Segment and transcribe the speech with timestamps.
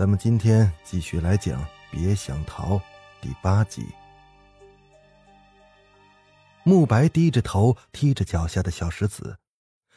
[0.00, 2.76] 咱们今天继续来讲《别想逃》
[3.20, 3.86] 第八集。
[6.64, 9.36] 慕白低着头踢着脚下的小石子，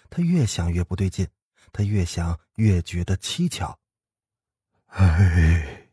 [0.10, 1.26] 他越想越不对劲，
[1.72, 3.80] 他越想越觉得蹊跷。
[4.88, 5.88] 哎，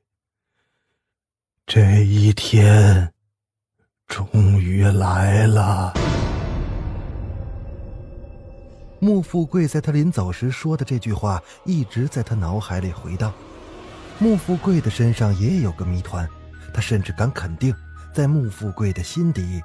[1.64, 3.12] 这一天
[4.08, 4.28] 终
[4.60, 5.94] 于来了。
[8.98, 13.32] 穆富贵在他临走时说的这句话，一直在他脑海里回荡。
[14.22, 16.28] 穆富贵的身上也有个谜团，
[16.74, 17.74] 他甚至敢肯定，
[18.12, 19.62] 在穆富贵的心底，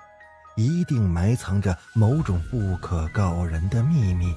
[0.55, 4.33] 一定埋藏着某种不可告人的秘密。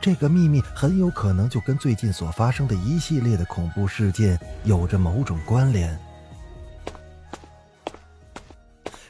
[0.00, 5.96] 这个秘密很有可能就跟最近所发生的一系列的恐怖事件有着某种关联。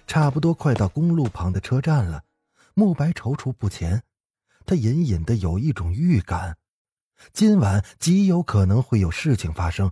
[0.07, 2.23] 差不多快到公路旁的车站了，
[2.75, 4.03] 慕白踌躇不前，
[4.67, 6.59] 他隐隐的有一种预感，
[7.33, 9.91] 今晚极有可能会有事情发生。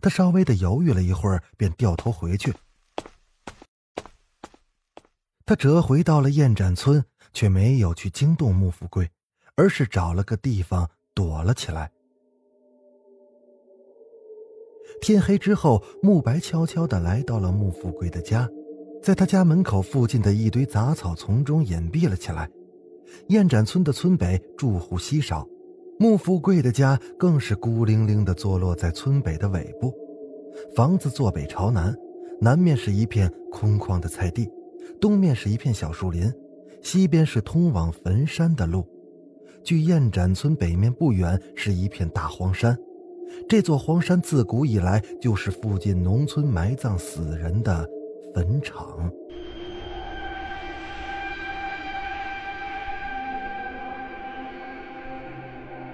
[0.00, 2.52] 他稍微的犹豫了一会儿，便掉头回去。
[5.44, 9.10] 他折回到了燕展村，却没有去惊动穆富贵，
[9.54, 11.90] 而是找了个地方躲了起来。
[15.00, 18.48] 天黑之后，慕白悄悄的来到了穆富贵的家，
[19.02, 22.48] 在他家门口附近的一堆杂草丛中隐蔽了起来。
[23.28, 25.46] 燕展村的村北住户稀少。
[25.98, 29.94] 穆富贵的家更是孤零零地坐落在村北的尾部，
[30.74, 31.94] 房子坐北朝南，
[32.40, 34.50] 南面是一片空旷的菜地，
[35.00, 36.32] 东面是一片小树林，
[36.82, 38.84] 西边是通往坟山的路。
[39.62, 42.76] 距燕展村北面不远是一片大荒山，
[43.48, 47.88] 这座荒山自古以来就是附近农村埋葬死人的
[48.34, 49.08] 坟场。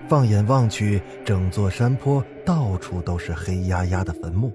[0.09, 4.51] 放眼望去，整座山坡到处都是黑压压的坟墓。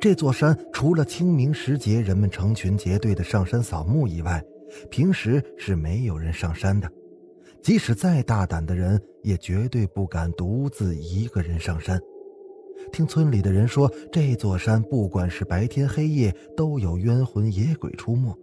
[0.00, 4.42] 这座山除了清明时节人们成群结队的上山扫墓以外，
[4.90, 6.90] 平时是没有人上山的。
[7.62, 12.00] 即使再大胆的人，也绝对不敢独自一个人上山。
[12.90, 18.34] 听村里的人说，这座山不管是白天黑夜，都有冤魂野鬼出没，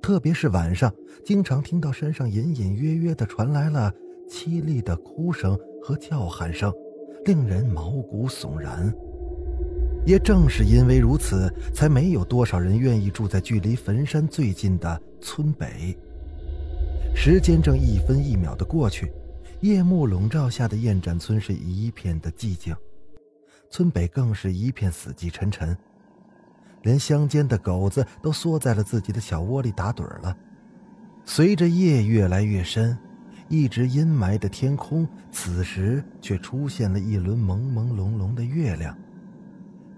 [0.00, 0.90] 特别是晚上，
[1.22, 3.92] 经常听到山上隐隐约约的传来了。
[4.28, 6.72] 凄厉的哭声和叫喊声，
[7.24, 8.92] 令人毛骨悚然。
[10.04, 15.96] 也正是因为如此，才没有多少人愿意住在距离坟山最近的村北。
[17.14, 19.12] 时间正一分一秒的过去，
[19.60, 22.74] 夜幕笼罩下的燕展村是一片的寂静，
[23.70, 25.76] 村北更是一片死寂沉沉，
[26.82, 30.36] 连乡间的狗子都缩在了自己的小窝里打盹了。
[31.24, 32.96] 随着夜越来越深。
[33.48, 38.96] 一直阴霾的天空，此时却出现了一轮朦朦胧胧的月亮。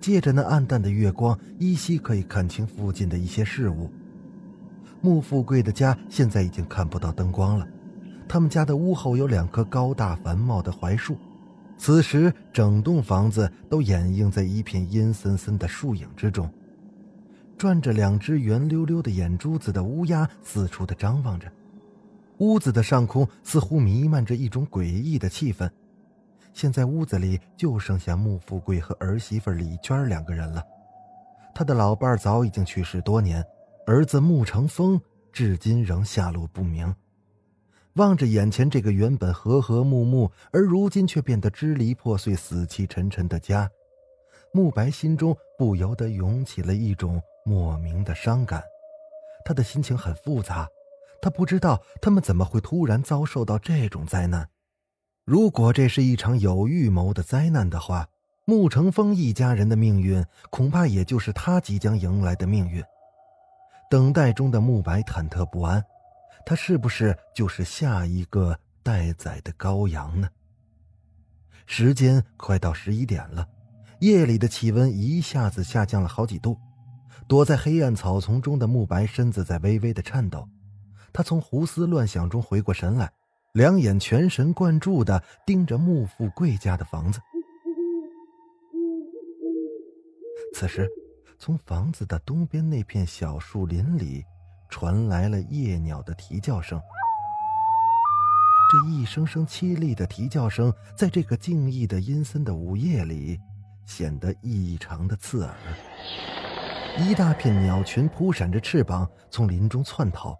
[0.00, 3.91] 借着那暗淡的月光，依稀可以看清附近的一些事物。
[5.00, 7.66] 穆富贵的家现在已经看不到灯光了，
[8.28, 11.16] 他们家的屋后有两棵高大繁茂的槐树，
[11.76, 16.48] 此时整栋房子都掩映在一片阴森森的树影之中。
[17.56, 21.50] 转着两只圆溜溜的眼珠子的乌鸦四处的张望着。
[22.38, 25.69] 屋子的上空似乎弥漫着一种诡异的气氛。
[26.54, 30.62] 现在屋子里就剩下穆富贵和儿媳妇李娟两个人了。
[31.54, 33.44] 他的老伴早已经去世多年，
[33.87, 35.00] 儿子穆成风
[35.32, 36.94] 至今仍下落不明。
[37.94, 43.69] 望着眼前这个原本和和睦睦，而如今却变得支离破碎、死气沉沉的家，
[44.53, 48.62] 慕白心中不由得涌起了一种莫名的伤感。
[49.45, 50.68] 他的心情很复杂。
[51.20, 54.48] 他不知道他们怎么会突然遭受到这种灾难。
[55.24, 58.09] 如果这是一场有预谋的灾难的话，
[58.44, 62.82] 穆成风一家人的命运恐怕也就是他即将迎来的命运。
[63.91, 65.84] 等待中的慕白忐忑不安，
[66.47, 70.28] 他是不是就是下一个待宰的羔羊呢？
[71.66, 73.47] 时间快到十一点了，
[74.00, 76.56] 夜里的气温一下子下降了好几度。
[77.26, 80.48] 躲在黑暗草丛中的慕白身子在微微的颤抖。
[81.13, 83.10] 他从胡思乱想中回过神来，
[83.53, 87.21] 两眼全神贯注地盯着穆富贵家的房子。
[90.55, 90.89] 此时，
[91.39, 94.25] 从房子的东边那片小树林里
[94.69, 96.81] 传来了夜鸟的啼叫声。
[98.71, 103.41] 这一声声凄厉的啼叫声，在这个静谧的阴森的午夜里，
[103.87, 105.55] 显得异常的刺耳。
[106.99, 110.37] 一大片鸟群扑闪着翅膀从林中窜逃。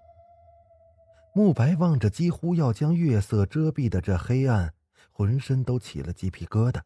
[1.39, 4.75] 慕白望着几乎要将月色遮蔽的这黑暗，
[5.13, 6.81] 浑身都起了鸡皮疙瘩，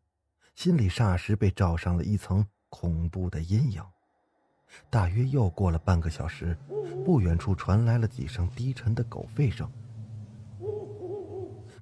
[0.54, 3.82] 心里霎时被罩上了一层恐怖的阴影。
[4.90, 6.54] 大约又过了半个小时，
[7.02, 9.66] 不远处传来了几声低沉的狗吠声。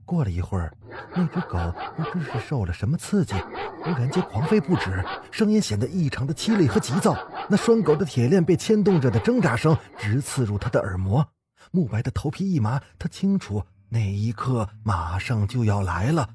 [0.04, 0.72] 过了一会儿，
[1.12, 1.58] 那只狗
[1.96, 3.34] 不知是受了什么刺激，
[3.82, 7.16] 忽然间狂吠不止，声音显得异常的凄厉和急躁。
[7.48, 11.26] 那拴狗的铁链被牵动着的挣扎声直刺入他的耳膜，
[11.70, 12.80] 慕白的头皮一麻。
[12.98, 16.28] 他清楚那一刻马上就要来了。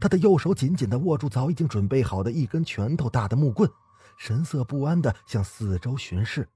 [0.00, 3.70] 他的右手紧紧地握住早已经准备好的一根拳头大的木棍，
[4.16, 6.48] 神色不安地向四周巡视。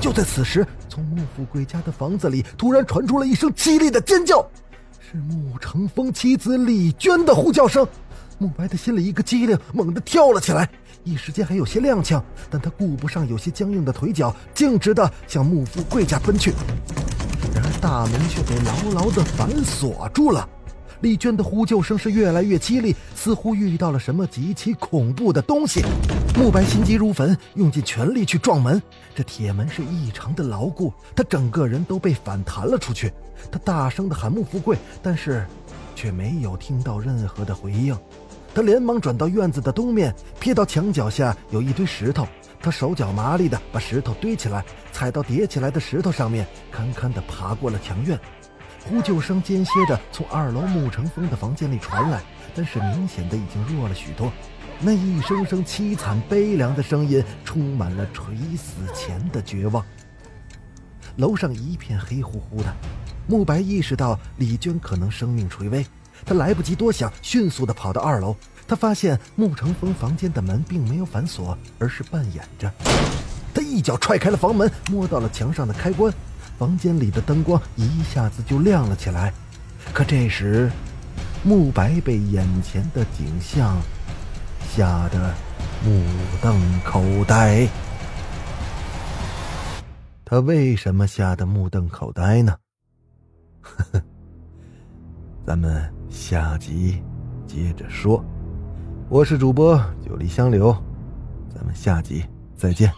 [0.00, 4.48] 就在此时，从穆富贵家的房子里突然传出了一声凄厉的尖叫。
[5.00, 7.88] 是穆成风妻子李娟的呼叫声，
[8.38, 10.68] 慕白的心里一个激灵，猛地跳了起来，
[11.04, 16.52] 一时间还有些踉跄，但他顾不上有些僵硬的腿脚，径直的向穆富贵家奔去。
[17.54, 20.46] 然而大门却被牢牢的反锁住了。
[21.00, 25.82] 丽娟的呼救声是越来越凄厉，似乎遇到了什么极其恐怖的东西。
[26.36, 28.80] 慕白心急如焚，用尽全力去撞门。
[29.14, 33.12] 这铁门是异常的牢固，他整个人都被反弹了出去。
[33.50, 35.46] 他大声的喊穆富贵，但是
[35.94, 37.96] 却没有听到任何的回应。
[38.54, 42.26] 他连忙转到院子的东面，瞥到墙脚下有一堆石头，
[42.60, 44.62] 他手脚麻利的把石头堆起来，
[44.92, 48.18] 踩到叠起来的石头上面，堪堪的爬过了墙院。
[48.88, 52.20] 呼救声间歇着从二楼穆成风的房间里传来，
[52.54, 54.32] 但是明显的已经弱了许多。
[54.80, 59.84] 那一声声凄惨悲凉的声音，充满了垂死前的绝望。
[61.16, 62.74] 楼上一片黑乎乎的，
[63.26, 65.84] 慕白意识到李娟可能生命垂危，
[66.24, 68.34] 他来不及多想，迅速的跑到二楼。
[68.66, 72.72] 他发现穆成风房间的门并没有反锁，而是半掩着。
[73.52, 76.10] 他一脚踹开了房门，摸到了墙上的开关。
[76.60, 79.32] 房间里的灯光一下子就亮了起来，
[79.94, 80.70] 可这时，
[81.42, 83.80] 慕白被眼前的景象
[84.68, 85.32] 吓得
[85.82, 86.04] 目
[86.42, 87.66] 瞪口呆。
[90.22, 92.54] 他为什么吓得目瞪口呆呢？
[93.62, 94.02] 呵呵，
[95.46, 97.02] 咱们下集
[97.46, 98.22] 接着说。
[99.08, 100.76] 我是主播九黎香流，
[101.54, 102.22] 咱们下集
[102.54, 102.92] 再见。